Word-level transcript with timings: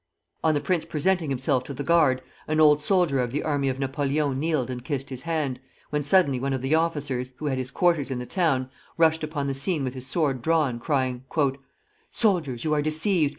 On 0.43 0.55
the 0.55 0.59
prince 0.61 0.83
presenting 0.83 1.29
himself 1.29 1.63
to 1.65 1.75
the 1.75 1.83
guard, 1.83 2.23
an 2.47 2.59
old 2.59 2.81
soldier 2.81 3.19
of 3.19 3.29
the 3.29 3.43
army 3.43 3.69
of 3.69 3.77
Napoleon 3.77 4.39
kneeled 4.39 4.71
and 4.71 4.83
kissed 4.83 5.11
his 5.11 5.21
hand, 5.21 5.59
when 5.91 6.03
suddenly 6.03 6.39
one 6.39 6.53
of 6.53 6.63
the 6.63 6.73
officers, 6.73 7.31
who 7.37 7.45
had 7.45 7.59
his 7.59 7.69
quarters 7.69 8.09
in 8.09 8.17
the 8.17 8.25
town, 8.25 8.71
rushed 8.97 9.23
upon 9.23 9.45
the 9.45 9.53
scene 9.53 9.83
with 9.83 9.93
his 9.93 10.07
sword 10.07 10.41
drawn, 10.41 10.79
crying: 10.79 11.23
"Soldiers, 12.09 12.63
you 12.63 12.73
are 12.73 12.81
deceived! 12.81 13.29